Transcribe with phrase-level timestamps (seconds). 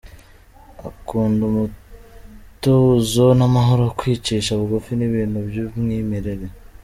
[0.89, 6.45] Akunda umutuzo n’amahoro, kwicisha bugufi n’ibintu by’umwimerere.